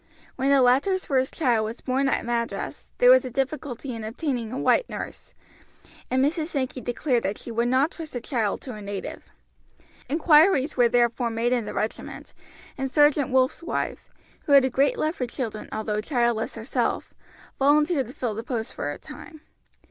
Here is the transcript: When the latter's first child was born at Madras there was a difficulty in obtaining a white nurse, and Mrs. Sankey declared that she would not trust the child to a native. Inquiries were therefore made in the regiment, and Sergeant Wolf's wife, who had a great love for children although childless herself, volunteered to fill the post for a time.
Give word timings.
When 0.35 0.49
the 0.49 0.63
latter's 0.63 1.05
first 1.05 1.31
child 1.31 1.63
was 1.63 1.79
born 1.79 2.09
at 2.09 2.25
Madras 2.25 2.89
there 2.97 3.11
was 3.11 3.23
a 3.23 3.29
difficulty 3.29 3.93
in 3.93 4.03
obtaining 4.03 4.51
a 4.51 4.57
white 4.57 4.89
nurse, 4.89 5.35
and 6.09 6.25
Mrs. 6.25 6.47
Sankey 6.47 6.81
declared 6.81 7.21
that 7.21 7.37
she 7.37 7.51
would 7.51 7.67
not 7.67 7.91
trust 7.91 8.13
the 8.13 8.19
child 8.19 8.61
to 8.61 8.73
a 8.73 8.81
native. 8.81 9.29
Inquiries 10.09 10.75
were 10.75 10.89
therefore 10.89 11.29
made 11.29 11.53
in 11.53 11.65
the 11.65 11.73
regiment, 11.75 12.33
and 12.79 12.89
Sergeant 12.91 13.29
Wolf's 13.29 13.61
wife, 13.61 14.09
who 14.47 14.53
had 14.53 14.65
a 14.65 14.71
great 14.71 14.97
love 14.97 15.13
for 15.17 15.27
children 15.27 15.69
although 15.71 16.01
childless 16.01 16.55
herself, 16.55 17.13
volunteered 17.59 18.07
to 18.07 18.13
fill 18.13 18.33
the 18.33 18.41
post 18.41 18.73
for 18.73 18.91
a 18.91 18.97
time. 18.97 19.41